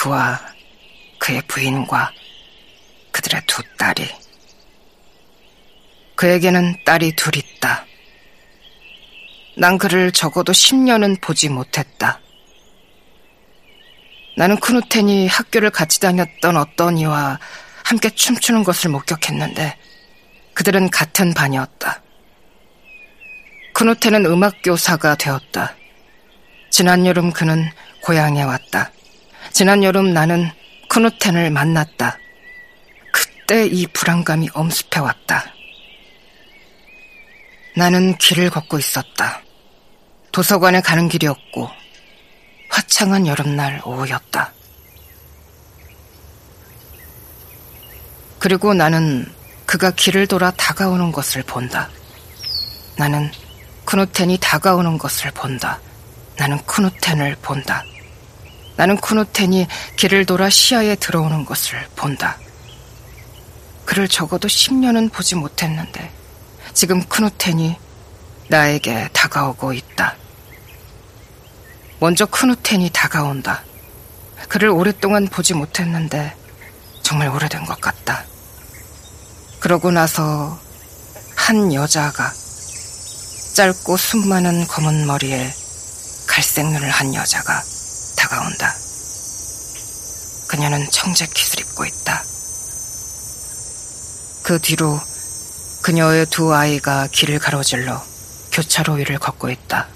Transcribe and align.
그와 0.00 0.40
그의 1.18 1.42
부인과 1.42 2.10
그들의 3.12 3.42
두 3.46 3.62
딸이. 3.76 4.08
그에게는 6.16 6.84
딸이 6.86 7.16
둘 7.16 7.36
있다. 7.36 7.84
난 9.58 9.76
그를 9.76 10.10
적어도 10.10 10.52
10년은 10.52 11.20
보지 11.20 11.50
못했다. 11.50 12.18
나는 14.38 14.58
크누텐이 14.58 15.26
학교를 15.26 15.68
같이 15.68 16.00
다녔던 16.00 16.56
어떤 16.56 16.96
이와 16.96 17.38
함께 17.84 18.08
춤추는 18.08 18.64
것을 18.64 18.88
목격했는데 18.88 19.76
그들은 20.54 20.88
같은 20.88 21.34
반이었다. 21.34 22.02
크누텐은 23.74 24.24
음악교사가 24.24 25.16
되었다. 25.16 25.76
지난 26.70 27.04
여름 27.04 27.32
그는 27.32 27.70
고향에 28.02 28.42
왔다. 28.44 28.92
지난 29.52 29.82
여름 29.82 30.12
나는 30.12 30.50
크누텐을 30.88 31.50
만났다. 31.50 32.18
그때 33.12 33.66
이 33.66 33.86
불안감이 33.88 34.48
엄습해왔다. 34.54 35.54
나는 37.76 38.16
길을 38.16 38.50
걷고 38.50 38.78
있었다. 38.78 39.42
도서관에 40.32 40.80
가는 40.80 41.08
길이었고 41.08 41.68
화창한 42.70 43.26
여름날 43.26 43.80
오후였다. 43.84 44.52
그리고 48.38 48.72
나는 48.72 49.30
그가 49.66 49.90
길을 49.90 50.26
돌아 50.26 50.50
다가오는 50.52 51.12
것을 51.12 51.42
본다. 51.42 51.90
나는 52.96 53.30
크누텐이 53.84 54.38
다가오는 54.40 54.98
것을 54.98 55.30
본다. 55.32 55.80
나는 56.36 56.58
크누텐을 56.64 57.36
본다. 57.42 57.84
나는 58.80 58.96
크누텐이 58.96 59.66
길을 59.96 60.24
돌아 60.24 60.48
시야에 60.48 60.94
들어오는 60.94 61.44
것을 61.44 61.86
본다. 61.96 62.38
그를 63.84 64.08
적어도 64.08 64.48
10년은 64.48 65.12
보지 65.12 65.34
못했는데 65.34 66.10
지금 66.72 67.04
크누텐이 67.04 67.76
나에게 68.48 69.10
다가오고 69.12 69.74
있다. 69.74 70.16
먼저 71.98 72.24
크누텐이 72.24 72.88
다가온다. 72.94 73.62
그를 74.48 74.70
오랫동안 74.70 75.28
보지 75.28 75.52
못했는데 75.52 76.34
정말 77.02 77.28
오래된 77.28 77.66
것 77.66 77.78
같다. 77.82 78.24
그러고 79.58 79.90
나서 79.90 80.58
한 81.36 81.74
여자가 81.74 82.32
짧고 83.56 83.98
숨 83.98 84.26
많은 84.26 84.66
검은 84.66 85.06
머리에 85.06 85.52
갈색 86.26 86.64
눈을 86.64 86.88
한 86.88 87.14
여자가 87.14 87.62
다가온다. 88.30 88.72
그녀는 90.46 90.88
청재킷을 90.88 91.60
입고 91.60 91.84
있다. 91.84 92.22
그 94.44 94.58
뒤로 94.60 95.00
그녀의 95.82 96.26
두 96.26 96.54
아이가 96.54 97.08
길을 97.08 97.40
가로질러 97.40 98.02
교차로 98.52 98.94
위를 98.94 99.18
걷고 99.18 99.50
있다. 99.50 99.88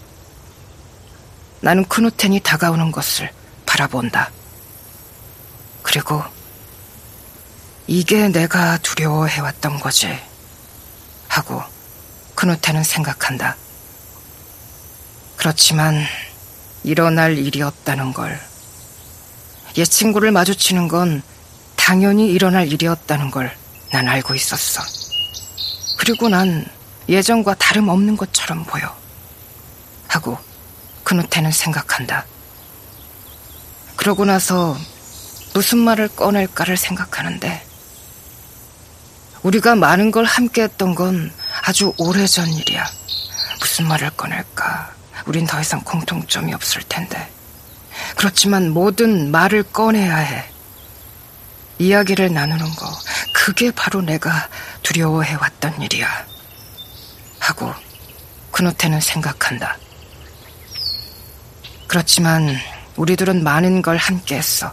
나는 1.61 1.85
크누텐이 1.85 2.41
다가오는 2.41 2.91
것을 2.91 3.31
바라본다. 3.67 4.31
그리고 5.83 6.23
이게 7.87 8.29
내가 8.29 8.79
두려워해왔던 8.79 9.79
거지. 9.79 10.09
하고 11.29 11.63
크누텐은 12.35 12.83
생각한다. 12.83 13.57
그렇지만 15.37 16.05
일어날 16.85 17.37
일이었다는 17.37 18.13
걸. 18.13 18.41
옛 19.77 19.85
친구를 19.85 20.31
마주치는 20.31 20.87
건 20.89 21.23
당연히 21.77 22.29
일어날 22.29 22.71
일이었다는 22.73 23.31
걸 23.33 23.65
난 23.95 24.09
알고 24.09 24.35
있었어. 24.35 24.83
그리고 25.97 26.29
난 26.29 26.67
예전과 27.09 27.55
다름없는 27.55 28.17
것처럼 28.17 28.65
보여. 28.65 28.93
하고 30.09 30.37
그누테는 31.05 31.53
생각한다. 31.53 32.27
그러고 33.95 34.25
나서 34.25 34.77
무슨 35.53 35.79
말을 35.79 36.09
꺼낼까를 36.09 36.77
생각하는데 36.77 37.65
우리가 39.45 39.77
많은 39.77 40.11
걸 40.11 40.25
함께 40.25 40.63
했던 40.65 40.97
건 40.97 41.33
아주 41.63 41.93
오래전 41.97 42.53
일이야. 42.53 42.85
무슨 43.61 43.87
말을 43.87 44.11
꺼낼까? 44.17 44.93
우린 45.27 45.47
더 45.47 45.61
이상 45.61 45.81
공통점이 45.83 46.53
없을 46.55 46.83
텐데. 46.89 47.31
그렇지만 48.17 48.71
모든 48.71 49.31
말을 49.31 49.63
꺼내야 49.63 50.17
해. 50.17 50.45
이야기를 51.79 52.33
나누는 52.33 52.65
거, 52.77 52.87
그게 53.33 53.71
바로 53.71 54.01
내가 54.01 54.49
두려워해 54.83 55.35
왔던 55.35 55.81
일이야. 55.83 56.27
하고 57.41 57.73
그노테는 58.53 59.01
생각한다. 59.01 59.77
그렇지만 61.87 62.57
우리 62.97 63.17
들은 63.17 63.43
많은 63.43 63.83
걸 63.83 63.97
함께 63.97 64.37
했어. 64.37 64.73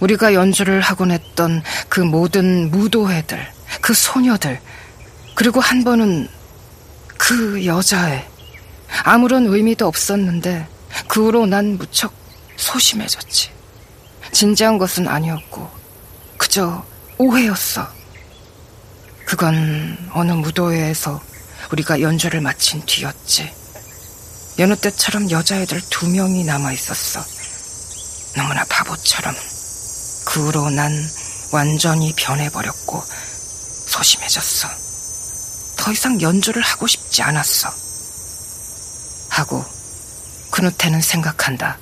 우리가 0.00 0.34
연주를 0.34 0.80
하곤 0.80 1.12
했던 1.12 1.62
그 1.88 2.00
모든 2.00 2.70
무도회들, 2.70 3.52
그 3.80 3.94
소녀들, 3.94 4.60
그리고 5.34 5.60
한 5.60 5.84
번은 5.84 6.28
그 7.16 7.64
여자애. 7.64 8.31
아무런 9.04 9.46
의미도 9.46 9.86
없었는데 9.86 10.66
그 11.08 11.26
후로 11.26 11.46
난 11.46 11.78
무척 11.78 12.12
소심해졌지. 12.56 13.50
진지한 14.32 14.78
것은 14.78 15.08
아니었고 15.08 15.68
그저 16.36 16.84
오해였어. 17.18 17.86
그건 19.24 19.96
어느 20.12 20.32
무도회에서 20.32 21.20
우리가 21.72 22.00
연주를 22.00 22.40
마친 22.40 22.82
뒤였지. 22.84 23.52
여느 24.58 24.76
때처럼 24.76 25.30
여자애들 25.30 25.80
두 25.88 26.08
명이 26.08 26.44
남아 26.44 26.72
있었어. 26.72 27.24
너무나 28.36 28.64
바보처럼. 28.64 29.34
그 30.26 30.46
후로 30.46 30.70
난 30.70 30.92
완전히 31.52 32.12
변해버렸고 32.16 33.02
소심해졌어. 33.86 34.68
더 35.76 35.92
이상 35.92 36.20
연주를 36.20 36.62
하고 36.62 36.86
싶지 36.86 37.22
않았어. 37.22 37.70
하고 39.42 39.64
그누테는 40.52 41.00
생각한다. 41.00 41.76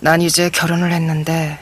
난 0.00 0.20
이제 0.20 0.50
결혼을 0.50 0.92
했는데 0.92 1.58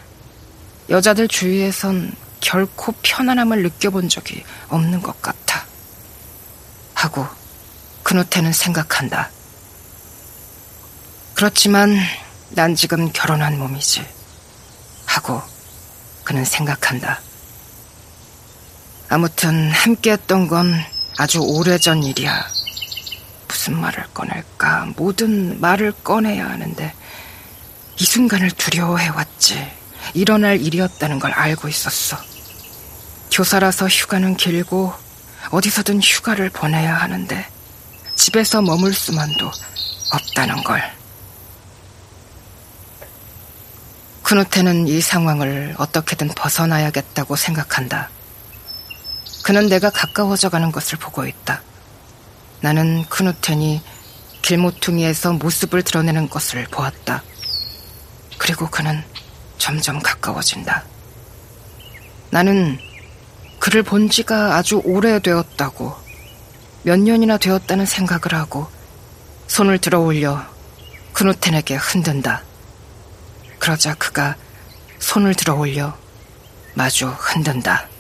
여자들 0.91 1.29
주위에선 1.29 2.13
결코 2.41 2.93
편안함을 3.03 3.63
느껴본 3.63 4.09
적이 4.09 4.43
없는 4.71 5.03
것 5.03 5.23
같아. 5.23 5.65
하고 6.95 7.27
그노테는 8.03 8.53
생각한다. 8.53 9.31
그렇지만 11.35 11.97
난 12.51 12.75
지금 12.75 13.13
결혼한 13.13 13.57
몸이지. 13.57 14.05
하고 15.07 15.41
그는 16.25 16.45
생각한다. 16.45 17.21
아무튼 19.09 19.71
함께 19.71 20.11
했던 20.11 20.49
건 20.49 20.75
아주 21.19 21.39
오래전 21.39 22.03
일이야. 22.03 22.55
무슨 23.65 23.81
말을 23.81 24.05
꺼낼까? 24.13 24.93
모든 24.95 25.59
말을 25.59 25.93
꺼내야 26.05 26.51
하는데 26.51 26.93
이 27.99 28.05
순간을 28.05 28.51
두려워해왔지. 28.51 29.73
일어날 30.13 30.61
일이었다는 30.61 31.19
걸 31.19 31.33
알고 31.33 31.69
있었어. 31.69 32.19
교사라서 33.33 33.89
휴가는 33.89 34.37
길고 34.37 34.93
어디서든 35.51 36.03
휴가를 36.03 36.51
보내야 36.51 36.95
하는데 36.95 37.49
집에서 38.17 38.61
머물 38.61 38.93
수만도 38.93 39.51
없다는 40.13 40.63
걸. 40.63 40.83
크누테는 44.25 44.89
이 44.89 45.01
상황을 45.01 45.75
어떻게든 45.79 46.29
벗어나야겠다고 46.37 47.35
생각한다. 47.35 48.11
그는 49.43 49.71
내가 49.71 49.89
가까워져 49.89 50.51
가는 50.51 50.71
것을 50.71 50.99
보고 50.99 51.27
있다. 51.27 51.63
나는 52.65 53.05
크누텐이 53.11 53.83
길모퉁이에서 54.41 55.35
모습을 55.35 55.83
드러내는 55.83 56.31
것을 56.31 56.65
보았다. 56.71 57.23
그리고 58.39 58.71
그는 58.71 59.05
점점 59.59 60.01
가까워진다. 60.01 60.83
나는 62.31 62.79
그를 63.59 63.83
본 63.83 64.09
지가 64.09 64.57
아주 64.57 64.81
오래되었다고, 64.83 65.95
몇 66.85 66.99
년이나 66.99 67.37
되었다는 67.37 67.85
생각을 67.85 68.33
하고, 68.33 68.67
손을 69.47 69.77
들어 69.77 70.01
올려 70.01 70.43
크누텐에게 71.13 71.75
흔든다. 71.75 72.45
그러자 73.59 73.93
그가 73.97 74.37
손을 75.01 75.35
들어 75.35 75.55
올려 75.55 75.95
마주 76.73 77.09
흔든다. 77.09 77.94